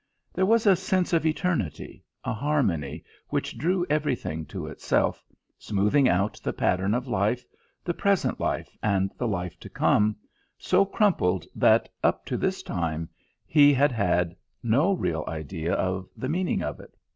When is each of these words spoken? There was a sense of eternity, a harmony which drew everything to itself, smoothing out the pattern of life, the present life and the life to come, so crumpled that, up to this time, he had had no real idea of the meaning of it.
There 0.33 0.47
was 0.47 0.65
a 0.65 0.75
sense 0.75 1.13
of 1.13 1.27
eternity, 1.27 2.03
a 2.23 2.33
harmony 2.33 3.03
which 3.29 3.55
drew 3.55 3.85
everything 3.87 4.47
to 4.47 4.65
itself, 4.65 5.23
smoothing 5.59 6.09
out 6.09 6.41
the 6.43 6.53
pattern 6.53 6.95
of 6.95 7.07
life, 7.07 7.45
the 7.85 7.93
present 7.93 8.39
life 8.39 8.75
and 8.81 9.11
the 9.19 9.27
life 9.27 9.59
to 9.59 9.69
come, 9.69 10.15
so 10.57 10.85
crumpled 10.85 11.45
that, 11.53 11.87
up 12.03 12.25
to 12.25 12.35
this 12.35 12.63
time, 12.63 13.09
he 13.45 13.75
had 13.75 13.91
had 13.91 14.35
no 14.63 14.91
real 14.93 15.23
idea 15.27 15.73
of 15.73 16.09
the 16.17 16.29
meaning 16.29 16.63
of 16.63 16.79
it. 16.79 16.97